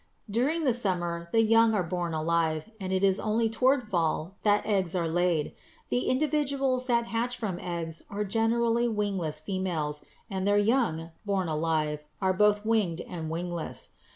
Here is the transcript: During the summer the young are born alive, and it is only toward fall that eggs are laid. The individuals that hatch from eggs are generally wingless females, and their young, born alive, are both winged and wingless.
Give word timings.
During 0.27 0.63
the 0.63 0.73
summer 0.73 1.29
the 1.31 1.43
young 1.43 1.75
are 1.75 1.83
born 1.83 2.15
alive, 2.15 2.71
and 2.79 2.91
it 2.91 3.03
is 3.03 3.19
only 3.19 3.47
toward 3.51 3.87
fall 3.87 4.35
that 4.41 4.65
eggs 4.65 4.95
are 4.95 5.07
laid. 5.07 5.53
The 5.89 6.07
individuals 6.09 6.87
that 6.87 7.05
hatch 7.05 7.37
from 7.37 7.59
eggs 7.59 8.01
are 8.09 8.23
generally 8.23 8.87
wingless 8.87 9.39
females, 9.39 10.03
and 10.27 10.47
their 10.47 10.57
young, 10.57 11.11
born 11.23 11.47
alive, 11.49 12.03
are 12.19 12.33
both 12.33 12.65
winged 12.65 13.01
and 13.01 13.29
wingless. 13.29 13.91